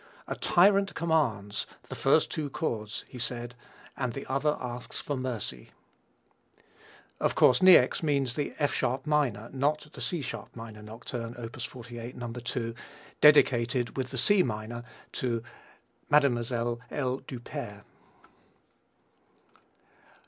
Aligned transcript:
'A 0.27 0.33
tyrant 0.37 0.95
commands' 0.95 1.67
the 1.89 1.93
first 1.93 2.31
two 2.31 2.49
chords 2.49 3.05
he 3.07 3.19
said, 3.19 3.53
'and 3.95 4.13
the 4.13 4.25
other 4.25 4.57
asks 4.59 4.99
for 4.99 5.15
mercy.'" 5.15 5.69
Of 7.19 7.35
course 7.35 7.61
Niecks 7.61 8.01
means 8.01 8.33
the 8.33 8.55
F 8.57 8.73
sharp 8.73 9.05
minor, 9.05 9.51
not 9.53 9.89
the 9.93 10.01
C 10.01 10.23
sharp 10.23 10.55
minor 10.55 10.81
Nocturne, 10.81 11.35
op. 11.37 11.61
48, 11.61 12.17
No. 12.17 12.31
2, 12.31 12.73
dedicated, 13.21 13.95
with 13.95 14.09
the 14.09 14.17
C 14.17 14.41
minor, 14.41 14.83
to 15.11 15.43
Mlle. 16.09 16.79
L. 16.89 17.19
Duperre. 17.19 17.83